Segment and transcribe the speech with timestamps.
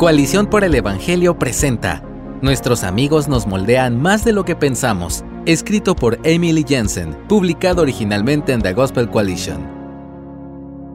[0.00, 2.02] Coalición por el Evangelio presenta
[2.40, 8.54] Nuestros amigos nos moldean más de lo que pensamos, escrito por Emily Jensen, publicado originalmente
[8.54, 9.79] en The Gospel Coalition.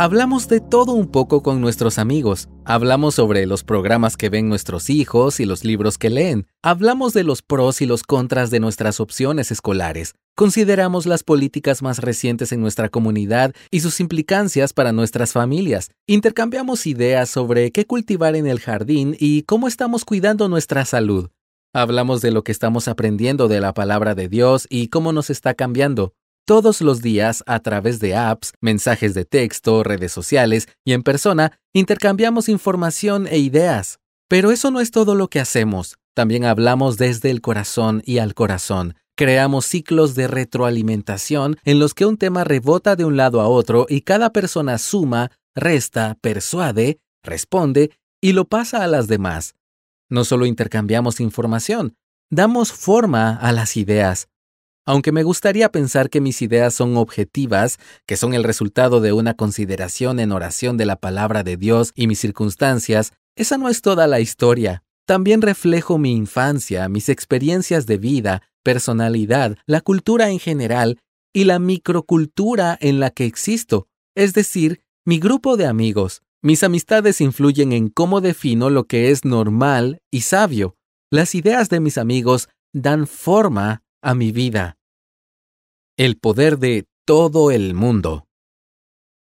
[0.00, 2.48] Hablamos de todo un poco con nuestros amigos.
[2.64, 6.46] Hablamos sobre los programas que ven nuestros hijos y los libros que leen.
[6.62, 10.14] Hablamos de los pros y los contras de nuestras opciones escolares.
[10.36, 15.90] Consideramos las políticas más recientes en nuestra comunidad y sus implicancias para nuestras familias.
[16.06, 21.30] Intercambiamos ideas sobre qué cultivar en el jardín y cómo estamos cuidando nuestra salud.
[21.74, 25.54] Hablamos de lo que estamos aprendiendo de la palabra de Dios y cómo nos está
[25.54, 26.14] cambiando
[26.48, 31.52] todos los días a través de apps, mensajes de texto, redes sociales y en persona,
[31.74, 33.98] intercambiamos información e ideas.
[34.28, 35.98] Pero eso no es todo lo que hacemos.
[36.14, 38.94] También hablamos desde el corazón y al corazón.
[39.14, 43.84] Creamos ciclos de retroalimentación en los que un tema rebota de un lado a otro
[43.86, 47.90] y cada persona suma, resta, persuade, responde
[48.22, 49.54] y lo pasa a las demás.
[50.08, 51.94] No solo intercambiamos información,
[52.30, 54.28] damos forma a las ideas.
[54.88, 59.34] Aunque me gustaría pensar que mis ideas son objetivas, que son el resultado de una
[59.34, 64.06] consideración en oración de la palabra de Dios y mis circunstancias, esa no es toda
[64.06, 64.84] la historia.
[65.06, 70.98] También reflejo mi infancia, mis experiencias de vida, personalidad, la cultura en general
[71.34, 76.22] y la microcultura en la que existo, es decir, mi grupo de amigos.
[76.40, 80.76] Mis amistades influyen en cómo defino lo que es normal y sabio.
[81.10, 84.77] Las ideas de mis amigos dan forma a mi vida.
[85.98, 88.28] El poder de todo el mundo.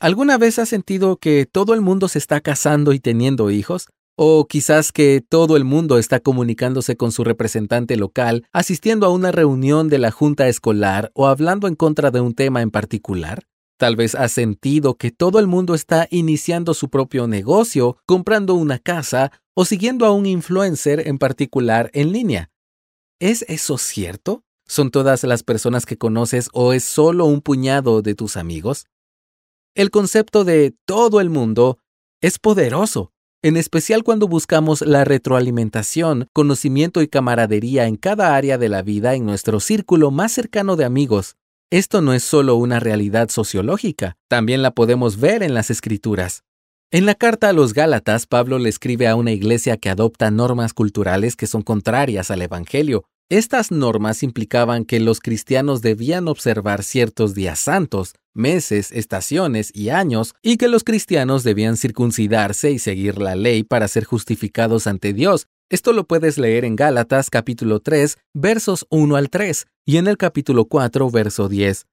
[0.00, 3.88] ¿Alguna vez has sentido que todo el mundo se está casando y teniendo hijos?
[4.16, 9.32] O quizás que todo el mundo está comunicándose con su representante local, asistiendo a una
[9.32, 13.42] reunión de la junta escolar o hablando en contra de un tema en particular.
[13.76, 18.78] Tal vez has sentido que todo el mundo está iniciando su propio negocio, comprando una
[18.78, 22.48] casa o siguiendo a un influencer en particular en línea.
[23.20, 24.42] ¿Es eso cierto?
[24.72, 28.86] ¿Son todas las personas que conoces o es solo un puñado de tus amigos?
[29.74, 31.76] El concepto de todo el mundo
[32.22, 38.70] es poderoso, en especial cuando buscamos la retroalimentación, conocimiento y camaradería en cada área de
[38.70, 41.36] la vida en nuestro círculo más cercano de amigos.
[41.70, 46.44] Esto no es solo una realidad sociológica, también la podemos ver en las escrituras.
[46.90, 50.72] En la carta a los Gálatas, Pablo le escribe a una iglesia que adopta normas
[50.72, 57.34] culturales que son contrarias al Evangelio, estas normas implicaban que los cristianos debían observar ciertos
[57.34, 63.34] días santos, meses, estaciones y años, y que los cristianos debían circuncidarse y seguir la
[63.34, 65.46] ley para ser justificados ante Dios.
[65.70, 70.18] Esto lo puedes leer en Gálatas capítulo 3, versos 1 al 3, y en el
[70.18, 71.86] capítulo 4, verso 10.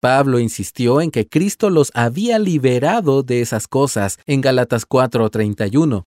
[0.00, 6.04] Pablo insistió en que Cristo los había liberado de esas cosas en Gálatas 4:31.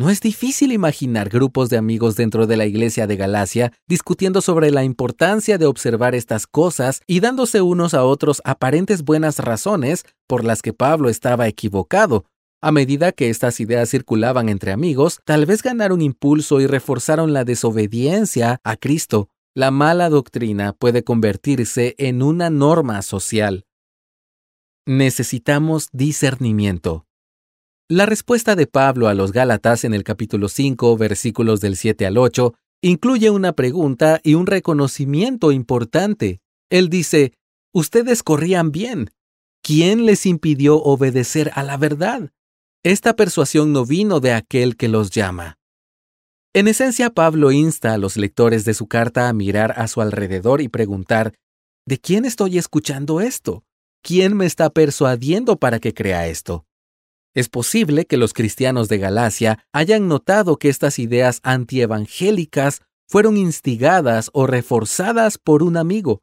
[0.00, 4.70] No es difícil imaginar grupos de amigos dentro de la iglesia de Galacia discutiendo sobre
[4.70, 10.42] la importancia de observar estas cosas y dándose unos a otros aparentes buenas razones por
[10.42, 12.24] las que Pablo estaba equivocado.
[12.62, 17.44] A medida que estas ideas circulaban entre amigos, tal vez ganaron impulso y reforzaron la
[17.44, 19.28] desobediencia a Cristo.
[19.54, 23.66] La mala doctrina puede convertirse en una norma social.
[24.86, 27.04] Necesitamos discernimiento.
[27.90, 32.18] La respuesta de Pablo a los Gálatas en el capítulo 5, versículos del 7 al
[32.18, 36.40] 8, incluye una pregunta y un reconocimiento importante.
[36.70, 37.32] Él dice,
[37.74, 39.10] Ustedes corrían bien.
[39.60, 42.30] ¿Quién les impidió obedecer a la verdad?
[42.84, 45.58] Esta persuasión no vino de aquel que los llama.
[46.54, 50.60] En esencia, Pablo insta a los lectores de su carta a mirar a su alrededor
[50.60, 51.34] y preguntar,
[51.88, 53.64] ¿de quién estoy escuchando esto?
[54.00, 56.66] ¿Quién me está persuadiendo para que crea esto?
[57.34, 64.30] Es posible que los cristianos de Galacia hayan notado que estas ideas antievangélicas fueron instigadas
[64.32, 66.22] o reforzadas por un amigo.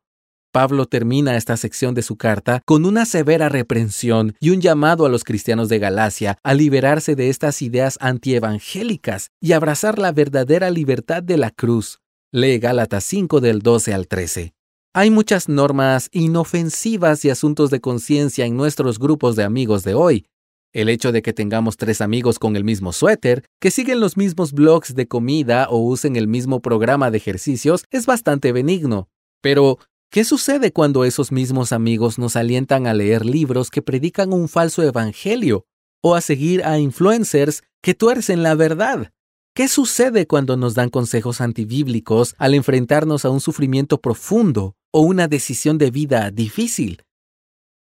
[0.51, 5.09] Pablo termina esta sección de su carta con una severa reprensión y un llamado a
[5.09, 11.24] los cristianos de Galacia a liberarse de estas ideas antievangélicas y abrazar la verdadera libertad
[11.24, 12.00] de la cruz.
[12.33, 14.53] Lee Gálatas 5 del 12 al 13.
[14.94, 20.25] Hay muchas normas inofensivas y asuntos de conciencia en nuestros grupos de amigos de hoy,
[20.73, 24.51] el hecho de que tengamos tres amigos con el mismo suéter, que siguen los mismos
[24.51, 29.09] blogs de comida o usen el mismo programa de ejercicios es bastante benigno.
[29.41, 29.79] Pero,
[30.11, 34.83] ¿qué sucede cuando esos mismos amigos nos alientan a leer libros que predican un falso
[34.83, 35.65] evangelio
[36.03, 39.11] o a seguir a influencers que tuercen la verdad?
[39.55, 45.27] ¿Qué sucede cuando nos dan consejos antibíblicos al enfrentarnos a un sufrimiento profundo o una
[45.27, 47.01] decisión de vida difícil?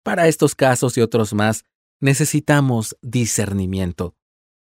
[0.03, 1.65] Para estos casos y otros más,
[2.03, 4.15] necesitamos discernimiento.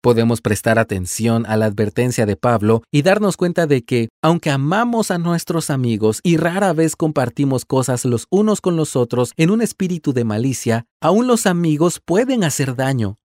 [0.01, 5.11] Podemos prestar atención a la advertencia de Pablo y darnos cuenta de que, aunque amamos
[5.11, 9.61] a nuestros amigos y rara vez compartimos cosas los unos con los otros en un
[9.61, 13.19] espíritu de malicia, aún los amigos pueden hacer daño.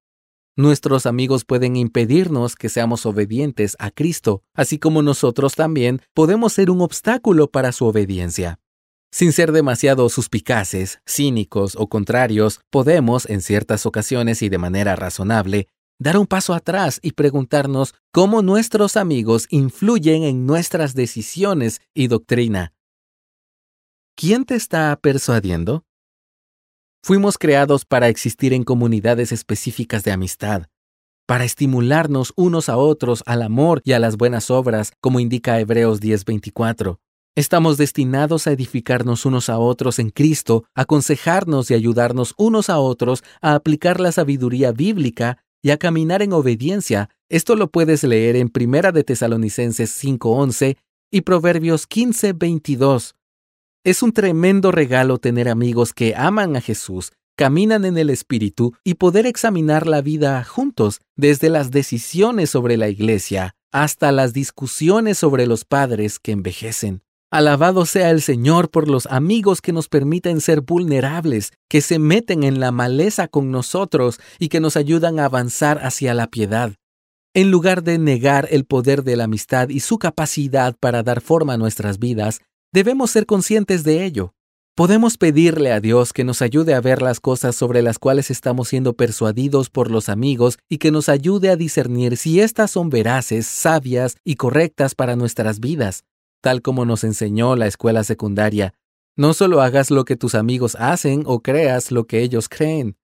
[0.56, 6.70] Nuestros amigos pueden impedirnos que seamos obedientes a Cristo, así como nosotros también podemos ser
[6.70, 8.60] un obstáculo para su obediencia.
[9.14, 15.68] Sin ser demasiado suspicaces, cínicos o contrarios, podemos, en ciertas ocasiones y de manera razonable,
[16.00, 22.72] dar un paso atrás y preguntarnos cómo nuestros amigos influyen en nuestras decisiones y doctrina.
[24.16, 25.84] ¿Quién te está persuadiendo?
[27.04, 30.66] Fuimos creados para existir en comunidades específicas de amistad,
[31.24, 36.00] para estimularnos unos a otros al amor y a las buenas obras, como indica Hebreos
[36.00, 36.98] 10:24.
[37.36, 43.24] Estamos destinados a edificarnos unos a otros en Cristo, aconsejarnos y ayudarnos unos a otros
[43.40, 47.10] a aplicar la sabiduría bíblica y a caminar en obediencia.
[47.28, 50.76] Esto lo puedes leer en Primera de Tesalonicenses 5:11
[51.10, 53.16] y Proverbios 15:22.
[53.82, 58.94] Es un tremendo regalo tener amigos que aman a Jesús, caminan en el Espíritu y
[58.94, 65.48] poder examinar la vida juntos, desde las decisiones sobre la iglesia hasta las discusiones sobre
[65.48, 67.02] los padres que envejecen.
[67.34, 72.44] Alabado sea el Señor por los amigos que nos permiten ser vulnerables, que se meten
[72.44, 76.74] en la maleza con nosotros y que nos ayudan a avanzar hacia la piedad.
[77.34, 81.54] En lugar de negar el poder de la amistad y su capacidad para dar forma
[81.54, 82.38] a nuestras vidas,
[82.72, 84.32] debemos ser conscientes de ello.
[84.76, 88.68] Podemos pedirle a Dios que nos ayude a ver las cosas sobre las cuales estamos
[88.68, 93.48] siendo persuadidos por los amigos y que nos ayude a discernir si éstas son veraces,
[93.48, 96.04] sabias y correctas para nuestras vidas
[96.44, 98.74] tal como nos enseñó la escuela secundaria.
[99.16, 102.98] No solo hagas lo que tus amigos hacen o creas lo que ellos creen.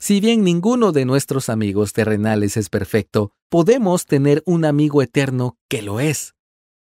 [0.00, 5.82] Si bien ninguno de nuestros amigos terrenales es perfecto, podemos tener un amigo eterno que
[5.82, 6.34] lo es.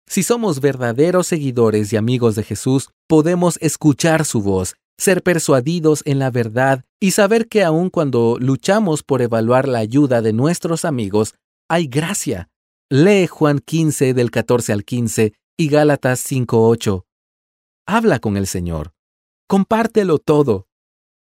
[0.08, 6.20] Si somos verdaderos seguidores y amigos de Jesús, podemos escuchar su voz, ser persuadidos en
[6.20, 11.36] la verdad y saber que aun cuando luchamos por evaluar la ayuda de nuestros amigos,
[11.68, 12.48] hay gracia.
[12.90, 17.04] Lee Juan 15 del 14 al 15 y Gálatas 5.8.
[17.88, 18.94] Habla con el Señor.
[19.48, 20.68] Compártelo todo.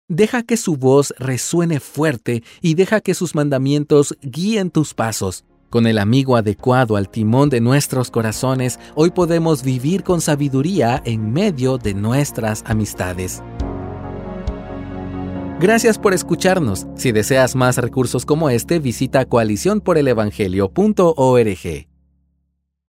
[0.08, 5.44] Deja que su voz resuene fuerte y deja que sus mandamientos guíen tus pasos.
[5.70, 11.32] Con el amigo adecuado al timón de nuestros corazones, hoy podemos vivir con sabiduría en
[11.32, 13.42] medio de nuestras amistades.
[15.60, 16.86] Gracias por escucharnos.
[16.96, 21.85] Si deseas más recursos como este, visita coaliciónporelevangelio.org.